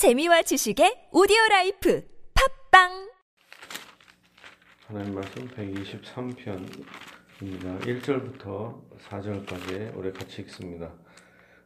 재미와 0.00 0.40
지식의 0.40 1.12
오디오 1.12 1.36
라이프 1.50 2.02
팟빵 2.72 3.12
하나님 4.86 5.14
말씀 5.14 5.46
123편입니다. 5.48 7.84
1절부터 7.84 8.80
4절까지 8.96 9.94
우리 9.94 10.10
같이 10.14 10.40
읽습니다. 10.40 10.94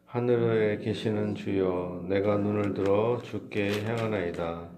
하늘에 0.07 0.79
계시는 0.79 1.37
주여 1.37 2.07
내가 2.09 2.39
눈을 2.39 2.75
들어 2.75 3.23
주께 3.23 3.85
향하나이다. 3.85 4.69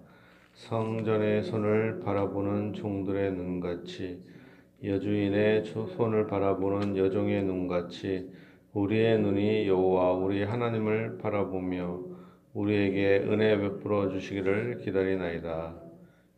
상전의 0.52 1.44
손을 1.44 2.00
바라보는 2.00 2.74
종들의 2.74 3.32
눈같이 3.32 4.22
여주인의 4.84 5.64
손을 5.64 6.26
바라보는 6.26 6.98
여종의 6.98 7.44
눈같이 7.44 8.30
우리의 8.74 9.18
눈이 9.18 9.66
여호와 9.66 10.12
우리 10.12 10.44
하나님을 10.44 11.16
바라보며 11.16 12.05
우리에게 12.56 13.18
은혜 13.28 13.58
베풀어 13.58 14.08
주시기를 14.08 14.78
기다리나이다. 14.78 15.78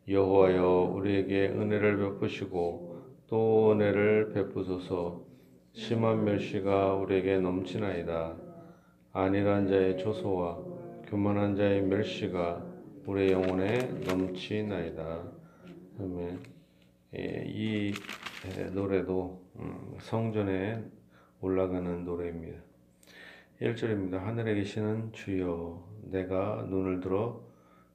여호와여 0.08 0.92
우리에게 0.96 1.50
은혜를 1.50 1.96
베푸시고 1.98 3.04
또 3.28 3.70
은혜를 3.70 4.32
베푸소서 4.32 5.24
심한 5.72 6.24
멸시가 6.24 6.94
우리에게 6.94 7.38
넘치나이다. 7.38 8.36
안일한 9.12 9.68
자의 9.68 9.96
조소와 9.96 10.58
교만한 11.06 11.54
자의 11.54 11.82
멸시가 11.82 12.66
우리의 13.06 13.30
영혼에 13.30 13.78
넘치나이다. 14.08 15.22
아멘. 16.00 16.40
예, 17.16 17.44
이 17.46 17.92
노래도 18.74 19.40
음, 19.60 19.94
성전에 20.00 20.82
올라가는 21.40 22.04
노래입니다. 22.04 22.67
1절입니다. 23.60 24.18
하늘에 24.18 24.54
계시는 24.54 25.12
주여 25.12 25.84
내가 26.12 26.64
눈을 26.68 27.00
들어 27.00 27.44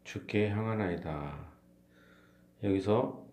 주께 0.04 0.50
향하나이다. 0.50 1.40
여기서 2.64 3.26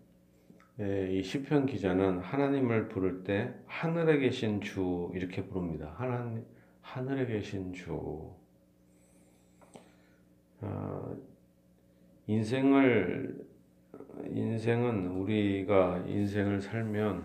이 0.79 1.23
시편 1.25 1.67
기자는 1.67 2.21
하나님을 2.21 2.89
부를 2.89 3.25
때 3.25 3.53
하늘에 3.67 4.19
계신 4.19 4.61
주 4.61 5.11
이렇게 5.13 5.45
부릅니다. 5.45 5.93
하나님 5.97 6.45
하늘에 6.83 7.27
계신 7.27 7.73
주. 7.73 8.33
어, 10.61 11.17
인생을 12.29 13.45
인생은 14.29 15.09
우리가 15.09 16.05
인생을 16.07 16.61
살면 16.61 17.25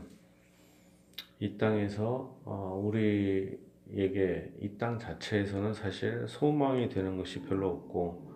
이 1.39 1.57
땅에서 1.59 2.41
어, 2.43 2.81
우리 2.83 3.59
에게 3.91 4.53
이 4.61 4.77
땅 4.77 4.99
자체에서는 4.99 5.73
사실 5.73 6.27
소망이 6.27 6.89
되는 6.89 7.17
것이 7.17 7.41
별로 7.43 7.69
없고 7.69 8.31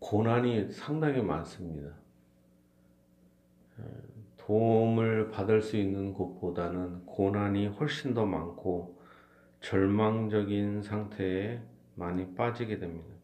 고난이 0.00 0.70
상당히 0.72 1.22
많습니다. 1.22 1.94
도움을 4.36 5.30
받을 5.30 5.62
수 5.62 5.76
있는 5.76 6.12
곳보다는 6.12 7.06
고난이 7.06 7.68
훨씬 7.68 8.14
더 8.14 8.26
많고 8.26 8.98
절망적인 9.60 10.82
상태에 10.82 11.60
많이 11.94 12.34
빠지게 12.34 12.78
됩니다. 12.78 13.14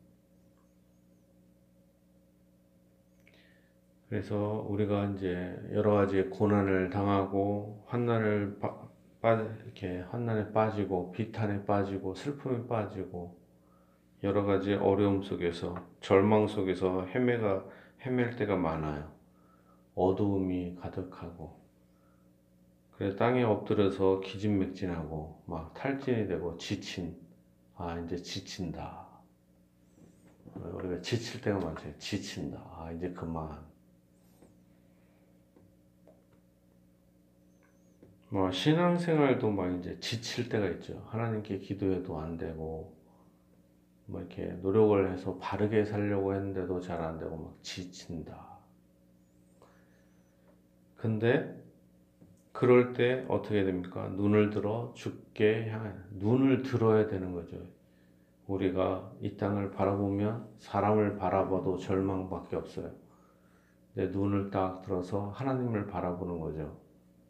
그래서 4.09 4.65
우리가 4.69 5.07
이제 5.07 5.59
여러 5.73 5.95
가지 5.95 6.23
고난을 6.25 6.91
당하고 6.91 7.83
환난을 7.87 8.59
이렇게 9.35 10.01
환난에 10.11 10.53
빠지고 10.53 11.13
비탄에 11.13 11.65
빠지고 11.65 12.15
슬픔에 12.15 12.67
빠지고 12.67 13.37
여러 14.23 14.45
가지 14.45 14.75
어려움 14.75 15.23
속에서 15.23 15.77
절망 16.01 16.47
속에서 16.47 17.07
헤매가 17.07 17.65
헤맬 18.03 18.37
때가 18.37 18.57
많아요. 18.57 19.13
어두움이 19.95 20.77
가득하고 20.81 21.59
그래 22.93 23.15
땅에 23.17 23.43
엎드려서 23.43 24.21
기진맥진하고 24.21 25.43
막 25.47 25.75
탈진이 25.75 26.29
되고 26.29 26.57
지친 26.57 27.17
아 27.77 27.99
이제 27.99 28.17
지친다. 28.17 29.07
우리가 30.55 31.01
지칠 31.03 31.41
때가 31.43 31.59
많죠. 31.59 31.99
지친다. 31.99 32.59
아 32.77 32.91
이제 32.93 33.11
그만. 33.11 33.66
뭐 38.37 38.51
신앙생활도 38.51 39.51
막 39.51 39.75
이제 39.79 39.99
지칠 39.99 40.51
때가 40.51 40.69
있죠. 40.73 41.03
하나님께 41.07 41.57
기도해도 41.59 42.19
안 42.19 42.37
되고 42.37 42.95
뭐 44.05 44.21
이렇게 44.21 44.49
노력을 44.61 45.11
해서 45.11 45.39
바르게 45.39 45.87
살려고 45.87 46.35
했는데도 46.35 46.79
잘 46.81 47.01
안 47.01 47.17
되고 47.17 47.35
막 47.35 47.57
지친다. 47.63 48.59
근데 50.97 51.59
그럴 52.53 52.93
때 52.93 53.25
어떻게 53.29 53.65
됩니까? 53.65 54.07
눈을 54.11 54.51
들어 54.51 54.93
죽게 54.95 55.71
향해 55.71 55.93
눈을 56.11 56.63
들어야 56.63 57.07
되는 57.07 57.33
거죠. 57.33 57.57
우리가 58.49 59.13
이 59.23 59.39
땅을 59.39 59.71
바라보면 59.71 60.47
사람을 60.59 61.17
바라봐도 61.17 61.79
절망밖에 61.79 62.57
없어요. 62.57 62.91
내 63.95 64.09
눈을 64.09 64.51
딱 64.51 64.83
들어서 64.83 65.31
하나님을 65.31 65.87
바라보는 65.87 66.39
거죠. 66.39 66.86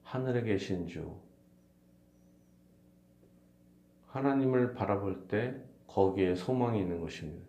하늘에 0.06 0.43
계신 0.43 0.87
주. 0.87 1.17
하나님을 4.06 4.72
바라볼 4.72 5.27
때 5.27 5.61
거기에 5.89 6.37
소망이 6.37 6.78
있는 6.81 7.00
것입니다. 7.00 7.44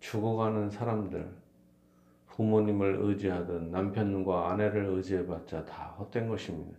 죽어가는 0.00 0.68
사람들, 0.68 1.34
부모님을 2.26 2.98
의지하든 3.00 3.70
남편과 3.70 4.50
아내를 4.50 4.84
의지해봤자 4.84 5.64
다 5.64 5.94
헛된 5.98 6.28
것입니다. 6.28 6.76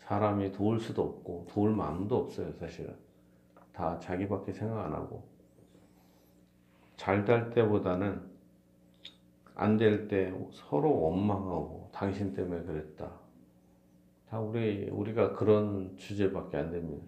사람이 0.00 0.52
도울 0.52 0.78
수도 0.78 1.02
없고 1.02 1.46
도울 1.48 1.74
마음도 1.74 2.18
없어요, 2.18 2.52
사실은. 2.52 2.94
다 3.72 3.98
자기밖에 3.98 4.52
생각 4.52 4.84
안 4.84 4.92
하고. 4.92 5.26
잘 6.98 7.24
될 7.24 7.48
때보다는 7.50 8.20
안 9.54 9.78
될 9.78 10.06
때 10.06 10.34
서로 10.52 11.00
원망하고 11.00 11.88
당신 11.92 12.34
때문에 12.34 12.62
그랬다. 12.64 13.27
다 14.30 14.38
우리, 14.40 14.88
우리가 14.90 15.32
그런 15.32 15.96
주제밖에 15.96 16.58
안 16.58 16.70
됩니다. 16.70 17.04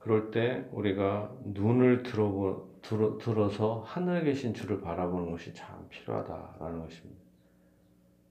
그럴 0.00 0.32
때 0.32 0.68
우리가 0.72 1.32
눈을 1.44 2.02
들어, 2.02 2.68
들어, 2.82 3.16
들어서 3.18 3.82
하늘에 3.86 4.24
계신 4.24 4.52
주를 4.52 4.80
바라보는 4.80 5.30
것이 5.30 5.54
참 5.54 5.86
필요하다라는 5.88 6.80
것입니다. 6.80 7.22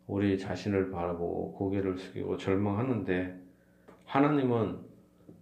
우리 0.07 0.38
자신을 0.38 0.91
바라보고 0.91 1.53
고개를 1.53 1.97
숙이고 1.97 2.35
절망하는데 2.35 3.40
하나님은 4.03 4.81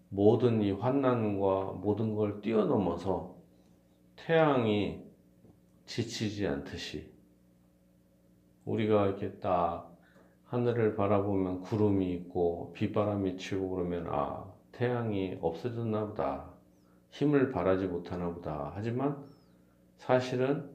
모든 0.10 0.62
이 0.62 0.72
환난과 0.72 1.80
모든 1.82 2.14
걸 2.14 2.42
뛰어넘어서 2.42 3.36
태양이 4.16 5.04
지치지 5.88 6.46
않듯이 6.46 7.19
우리가 8.66 9.08
이렇게 9.08 9.32
딱 9.40 9.90
하늘을 10.46 10.96
바라보면 10.96 11.62
구름이 11.62 12.12
있고 12.14 12.74
비바람이 12.74 13.38
치고 13.38 13.70
그러면 13.70 14.08
아 14.10 14.46
태양이 14.72 15.38
없어졌나 15.42 16.08
보다. 16.08 16.50
힘을 17.12 17.52
발하지 17.52 17.88
못하나 17.88 18.30
보다. 18.32 18.72
하지만 18.76 19.18
사실은 19.98 20.70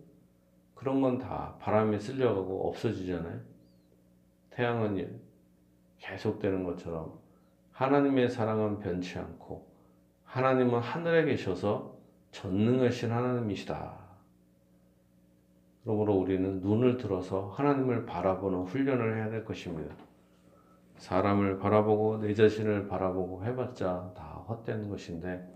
그런 0.74 1.00
건 1.00 1.18
다 1.18 1.56
바람에 1.60 1.98
쓸려가고 1.98 2.68
없어지잖아요. 2.68 3.40
태양은 4.50 5.20
계속되는 5.98 6.64
것처럼 6.64 7.18
하나님의 7.72 8.28
사랑은 8.28 8.78
변치 8.78 9.18
않고 9.18 9.66
하나님은 10.24 10.80
하늘에 10.80 11.24
계셔서 11.24 11.96
전능하신 12.32 13.10
하나님이시다. 13.10 14.03
그러므로 15.84 16.14
우리는 16.14 16.60
눈을 16.60 16.96
들어서 16.96 17.50
하나님을 17.50 18.06
바라보는 18.06 18.62
훈련을 18.62 19.16
해야 19.16 19.28
될 19.28 19.44
것입니다. 19.44 19.94
사람을 20.96 21.58
바라보고 21.58 22.18
내 22.18 22.32
자신을 22.32 22.88
바라보고 22.88 23.44
해봤자 23.44 24.12
다 24.16 24.24
헛된 24.48 24.88
것인데 24.88 25.46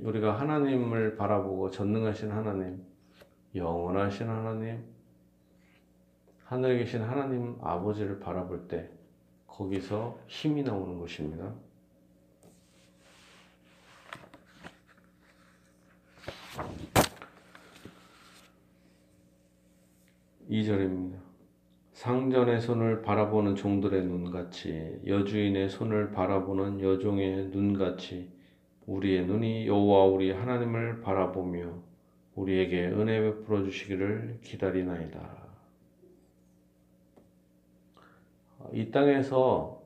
우리가 0.00 0.40
하나님을 0.40 1.16
바라보고 1.16 1.70
전능하신 1.70 2.30
하나님, 2.30 2.82
영원하신 3.54 4.28
하나님, 4.28 4.82
하늘에 6.44 6.78
계신 6.78 7.02
하나님 7.02 7.58
아버지를 7.60 8.18
바라볼 8.18 8.66
때 8.68 8.90
거기서 9.46 10.18
힘이 10.26 10.62
나오는 10.62 10.98
것입니다. 10.98 11.52
2절입니다. 20.50 21.20
상전의 21.92 22.60
손을 22.60 23.02
바라보는 23.02 23.54
종들의 23.54 24.04
눈같이 24.04 25.00
여주인의 25.06 25.68
손을 25.68 26.10
바라보는 26.10 26.80
여종의 26.80 27.48
눈같이 27.48 28.30
우리의 28.86 29.26
눈이 29.26 29.66
여호와 29.66 30.06
우리 30.06 30.32
하나님을 30.32 31.00
바라보며 31.02 31.82
우리에게 32.34 32.86
은혜 32.86 33.20
베풀어 33.20 33.62
주시기를 33.62 34.40
기다리나이다. 34.42 35.42
이 38.72 38.90
땅에서 38.90 39.82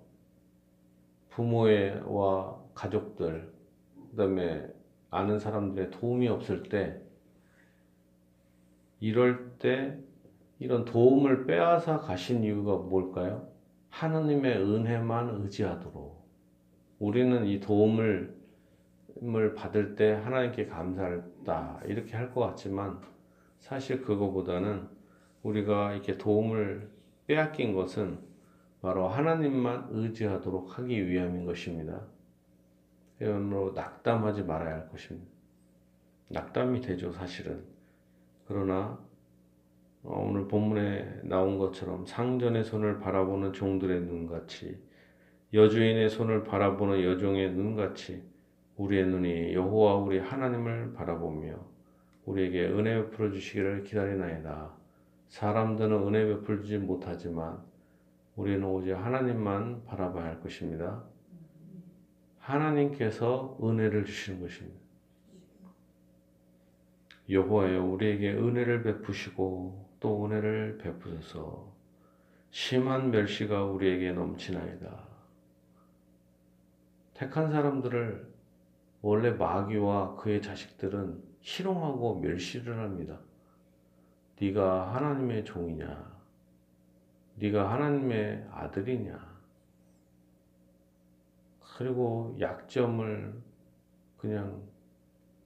부모와 1.31 2.63
가족들, 2.75 3.53
그다음에 4.11 4.67
아는 5.11 5.39
사람들의 5.39 5.91
도움이 5.91 6.29
없을 6.29 6.63
때 6.63 7.01
이럴 9.01 9.51
때 9.59 9.99
이런 10.59 10.85
도움을 10.85 11.47
빼앗아 11.47 11.99
가신 12.01 12.43
이유가 12.43 12.77
뭘까요? 12.77 13.49
하나님의 13.91 14.57
은혜만 14.59 15.31
의지하도록 15.43 16.27
우리는 16.99 17.47
이 17.47 17.61
도움을 17.61 18.35
받을 19.55 19.95
때 19.95 20.13
하나님께 20.13 20.67
감사했다 20.67 21.83
이렇게 21.87 22.17
할 22.17 22.31
것 22.33 22.41
같지만 22.41 23.01
사실 23.59 24.03
그거보다는 24.03 24.89
우리가 25.43 25.93
이렇게 25.93 26.19
도움을 26.19 26.91
빼앗긴 27.27 27.75
것은 27.75 28.19
바로 28.83 29.09
하나님만 29.09 29.89
의지하도록 29.91 30.79
하기 30.79 31.09
위함인 31.09 31.45
것입니다. 31.45 32.03
이런으로 33.21 33.73
낙담하지 33.73 34.45
말아야 34.45 34.75
할 34.75 34.89
것입니다. 34.89 35.27
낙담이 36.29 36.81
되죠, 36.83 37.13
사실은. 37.13 37.65
그러나 38.47 38.99
어, 39.01 39.06
오늘 40.09 40.47
본문에 40.47 41.23
나온 41.25 41.59
것처럼 41.59 42.07
상전의 42.07 42.63
손을 42.63 43.01
바라보는 43.01 43.53
종들의 43.53 44.03
눈같이 44.03 44.81
여주인의 45.53 46.09
손을 46.09 46.45
바라보는 46.45 47.03
여종의 47.03 47.53
눈같이 47.53 48.23
우리의 48.77 49.07
눈이 49.07 49.55
여호와 49.55 49.97
우리 49.97 50.19
하나님을 50.19 50.93
바라보며 50.93 51.57
우리에게 52.25 52.67
은혜 52.67 53.03
베풀어 53.03 53.31
주시기를 53.33 53.83
기다리나이다. 53.83 54.71
사람들은 55.29 56.07
은혜 56.07 56.25
베풀지 56.27 56.79
못하지만 56.79 57.59
우리는 58.37 58.65
오직 58.65 58.93
하나님만 58.93 59.85
바라봐야 59.87 60.25
할 60.25 60.41
것입니다. 60.41 61.03
하나님께서 62.39 63.59
은혜를 63.61 64.05
주시는 64.05 64.41
것입니다. 64.41 64.79
여호와여 67.29 67.85
우리에게 67.85 68.35
은혜를 68.35 68.85
베푸시고 68.85 69.87
또 70.01 70.25
은혜를 70.25 70.79
베푸소서 70.79 71.73
심한 72.51 73.11
멸시가 73.11 73.65
우리에게 73.65 74.13
넘치나이다. 74.13 75.07
택한 77.15 77.51
사람들을 77.51 78.35
원래 79.03 79.31
마귀와 79.31 80.17
그의 80.17 80.43
자식들은 80.43 81.23
희롱하고 81.41 82.21
멸시를 82.21 82.79
합니다. 82.79 83.21
네가 84.41 84.95
하나님의 84.95 85.45
종이냐? 85.45 86.17
네가 87.37 87.73
하나님의 87.73 88.49
아들이냐? 88.51 89.37
그리고 91.77 92.37
약점을 92.41 93.43
그냥 94.17 94.63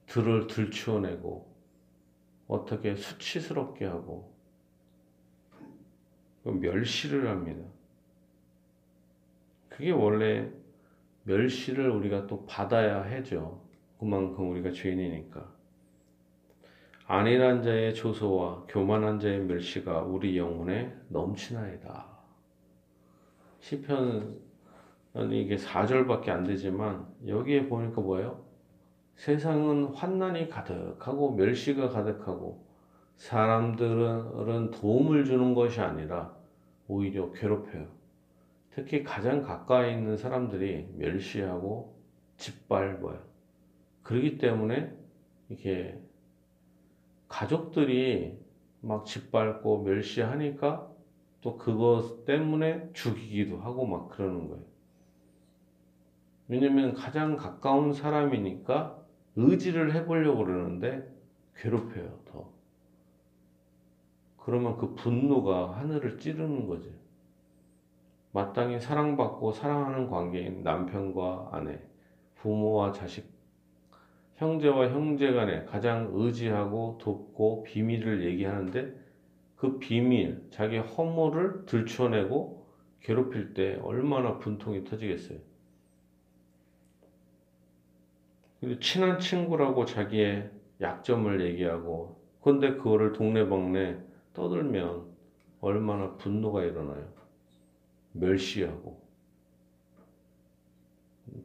들을 0.07 0.47
들추어내고 0.47 1.55
어떻게 2.49 2.95
수치스럽게 2.97 3.85
하고 3.87 4.30
멸시를 6.51 7.29
합니다. 7.29 7.63
그게 9.69 9.91
원래 9.91 10.49
멸시를 11.25 11.91
우리가 11.91 12.27
또 12.27 12.45
받아야 12.47 13.03
하죠. 13.05 13.63
그만큼 13.99 14.51
우리가 14.51 14.71
죄인이니까. 14.71 15.61
안일한 17.07 17.63
자의 17.63 17.95
조소와 17.95 18.67
교만한 18.69 19.19
자의 19.19 19.41
멸시가 19.41 20.03
우리 20.03 20.39
영혼에 20.39 20.95
넘치나이다. 21.09 22.07
시편 23.61 24.39
이게 25.33 25.57
4절밖에 25.57 26.29
안 26.29 26.45
되지만 26.45 27.07
여기에 27.27 27.69
보니까 27.69 28.01
뭐예요? 28.01 28.45
세상은 29.17 29.87
환난이 29.87 30.49
가득하고 30.49 31.35
멸시가 31.35 31.89
가득하고 31.89 32.65
사람들은 33.17 34.71
도움을 34.71 35.25
주는 35.25 35.53
것이 35.53 35.81
아니라 35.81 36.35
오히려 36.91 37.31
괴롭혀요. 37.31 37.87
특히 38.71 39.05
가장 39.05 39.43
가까이 39.43 39.93
있는 39.93 40.17
사람들이 40.17 40.89
멸시하고 40.97 41.97
짓밟아요. 42.37 43.23
그렇기 44.03 44.39
때문에 44.39 44.93
이렇게 45.49 46.01
가족들이 47.29 48.41
막 48.81 49.07
짓밟고 49.07 49.85
멸시하니까 49.85 50.91
또 51.43 51.57
그것 51.59 52.25
때문에 52.25 52.91
죽이기도 52.93 53.59
하고 53.59 53.87
막 53.87 54.09
그러는 54.09 54.49
거예요. 54.49 54.65
왜냐면 56.49 56.95
가장 56.95 57.37
가까운 57.37 57.93
사람이니까 57.93 58.99
의지를 59.37 59.95
해보려고 59.95 60.45
그러는데 60.45 61.09
괴롭혀요, 61.55 62.19
더. 62.25 62.60
그러면 64.45 64.77
그 64.77 64.95
분노가 64.95 65.73
하늘을 65.79 66.19
찌르는 66.19 66.67
거죠. 66.67 66.91
마땅히 68.33 68.81
사랑받고 68.81 69.53
사랑하는 69.53 70.09
관계인 70.09 70.63
남편과 70.63 71.51
아내, 71.53 71.81
부모와 72.37 72.93
자식, 72.93 73.29
형제와 74.37 74.89
형제 74.89 75.33
간에 75.33 75.65
가장 75.65 76.11
의지하고 76.13 76.99
돕고 77.01 77.65
비밀을 77.65 78.25
얘기하는데 78.25 78.95
그 79.57 79.79
비밀, 79.79 80.47
자기 80.51 80.79
허물을 80.79 81.67
들춰내고 81.67 82.67
괴롭힐 83.01 83.53
때 83.53 83.79
얼마나 83.83 84.39
분통이 84.39 84.85
터지겠어요. 84.85 85.39
그리고 88.61 88.81
친한 88.81 89.19
친구라고 89.19 89.85
자기의 89.85 90.51
약점을 90.81 91.41
얘기하고 91.47 92.21
근데 92.43 92.75
그거를 92.75 93.13
동네방네 93.13 94.10
떠들면 94.35 95.11
얼마나 95.61 96.17
분노가 96.17 96.65
일어나요. 96.65 97.13
멸시하고 98.13 99.01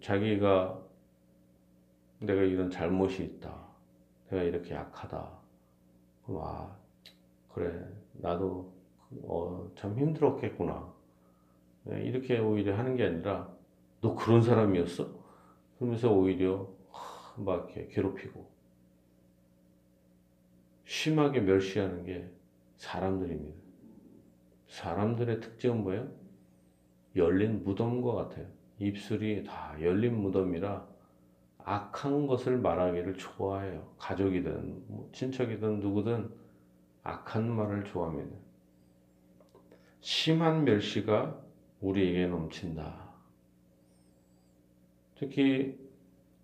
자기가 0.02 0.82
내가 2.20 2.42
이런 2.42 2.70
잘못이 2.70 3.24
있다. 3.24 3.68
내가 4.30 4.44
이렇게 4.44 4.74
약하다. 4.74 5.40
그럼 6.26 6.42
아 6.44 6.76
그래 7.54 7.86
나도 8.14 8.74
어, 9.24 9.72
참 9.76 9.98
힘들었겠구나. 9.98 10.94
이렇게 11.86 12.40
오히려 12.40 12.76
하는 12.78 12.96
게 12.96 13.06
아니라 13.06 13.54
너 14.02 14.16
그런 14.16 14.42
사람이었어? 14.42 15.08
그러면서 15.78 16.12
오히려 16.12 16.68
막 17.38 17.70
이렇게 17.70 17.88
괴롭히고 17.94 18.50
심하게 20.86 21.42
멸시하는 21.42 22.04
게 22.04 22.30
사람들입니다. 22.78 23.58
사람들의 24.68 25.42
특징은 25.42 25.84
뭐예요? 25.84 26.12
열린 27.16 27.64
무덤과 27.64 28.14
같아요. 28.14 28.48
입술이 28.80 29.44
다 29.44 29.76
열린 29.82 30.22
무덤이라 30.22 30.88
악한 31.60 32.28
것을 32.28 32.58
말하기를 32.60 33.18
좋아해요. 33.18 33.96
가족이든 33.98 34.84
뭐 34.88 35.10
친척이든 35.14 35.80
누구든 35.80 36.30
악한 37.04 37.50
말을 37.50 37.86
좋아합니다. 37.86 38.36
심한 40.02 40.66
멸시가 40.66 41.42
우리에게 41.82 42.28
넘친다. 42.28 43.14
특히 45.16 45.80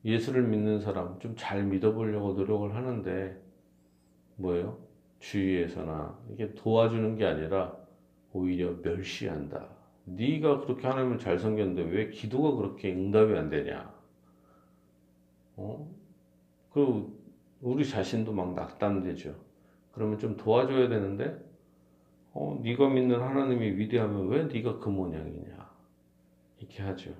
예수를 0.05 0.43
믿는 0.47 0.79
사람 0.79 1.19
좀 1.19 1.35
잘 1.35 1.63
믿어보려고 1.65 2.33
노력을 2.33 2.73
하는데 2.75 3.39
뭐예요? 4.37 4.79
주위에서나 5.21 6.19
이게 6.31 6.53
도와주는 6.55 7.15
게 7.15 7.25
아니라 7.25 7.77
오히려 8.33 8.75
멸시한다. 8.81 9.69
네가 10.05 10.61
그렇게 10.61 10.87
하나님을 10.87 11.19
잘 11.19 11.39
섬겼는데 11.39 11.83
왜 11.83 12.09
기도가 12.09 12.55
그렇게 12.55 12.91
응답이 12.91 13.33
안 13.37 13.49
되냐? 13.49 13.93
어? 15.55 15.87
그리고 16.71 17.17
우리 17.61 17.87
자신도 17.87 18.33
막 18.33 18.53
낙담되죠. 18.55 19.35
그러면 19.91 20.17
좀 20.17 20.37
도와줘야 20.37 20.89
되는데, 20.89 21.39
어, 22.33 22.59
네가 22.63 22.89
믿는 22.89 23.21
하나님이 23.21 23.77
위대하면 23.77 24.29
왜 24.29 24.45
네가 24.45 24.79
그 24.79 24.89
모양이냐? 24.89 25.69
이렇게 26.57 26.81
하죠. 26.83 27.13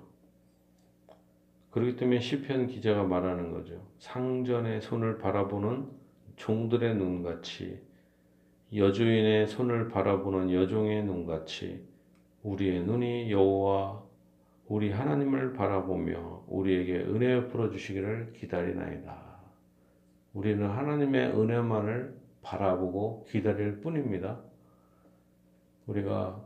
그렇기 1.70 1.96
때문에 1.96 2.18
시편 2.20 2.66
기자가 2.66 3.04
말하는 3.04 3.52
거죠. 3.52 3.80
상전의 3.98 4.80
손을 4.80 5.18
바라보는 5.18 5.88
종들의 6.36 6.96
눈같이 6.96 7.80
여주인의 8.74 9.48
손을 9.48 9.88
바라보는 9.88 10.52
여종의 10.52 11.04
눈같이 11.04 11.86
우리의 12.42 12.84
눈이 12.84 13.30
여호와 13.30 14.02
우리 14.66 14.90
하나님을 14.90 15.52
바라보며 15.52 16.44
우리에게 16.48 17.00
은혜 17.00 17.46
풀어 17.48 17.68
주시기를 17.68 18.32
기다리나이다. 18.32 19.32
우리는 20.32 20.66
하나님의 20.66 21.38
은혜만을 21.38 22.18
바라보고 22.40 23.24
기다릴 23.28 23.82
뿐입니다. 23.82 24.40
우리가 25.86 26.42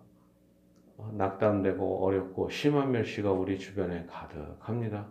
낙담되고 1.12 2.04
어렵고 2.04 2.48
심한 2.48 2.90
멸시가 2.90 3.30
우리 3.30 3.58
주변에 3.58 4.06
가득합니다. 4.06 5.06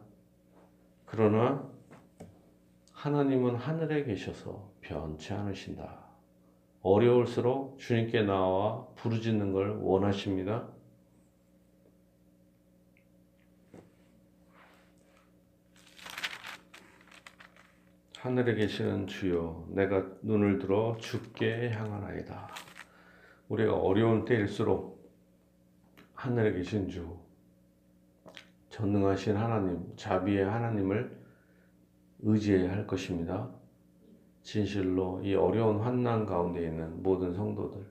그러나 1.06 1.70
하나님은 2.92 3.56
하늘에 3.56 4.04
계셔서 4.04 4.72
변치 4.82 5.34
않으신다. 5.34 6.05
어려울수록 6.86 7.80
주님께 7.80 8.22
나와 8.22 8.86
부르짖는 8.94 9.54
걸 9.54 9.72
원하십니다. 9.82 10.68
하늘에 18.20 18.54
계시는 18.54 19.08
주여, 19.08 19.66
내가 19.70 20.06
눈을 20.22 20.60
들어 20.60 20.96
주께 21.00 21.72
향하나이다. 21.72 22.50
우리가 23.50 23.74
어려운 23.74 24.24
때일수록 24.24 25.12
하늘에 26.14 26.54
계신 26.54 26.88
주, 26.88 27.18
전능하신 28.70 29.36
하나님, 29.36 29.92
자비의 29.96 30.46
하나님을 30.46 31.20
의지해야 32.20 32.72
할 32.74 32.86
것입니다. 32.86 33.50
진실로 34.46 35.20
이 35.24 35.34
어려운 35.34 35.80
환난 35.80 36.28
가운데 36.28 36.64
있는 36.64 37.02
모든 37.02 37.34
성도들, 37.34 37.84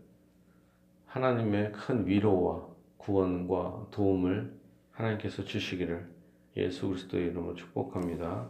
하나님의 1.07 1.73
큰 1.73 2.07
위로와 2.07 2.65
구원과 2.97 3.89
도움을 3.91 4.57
하나님께서 4.93 5.45
주시기를 5.45 6.09
예수 6.57 6.89
그리스도의 6.89 7.27
이름으로 7.27 7.57
축복합니다. 7.57 8.49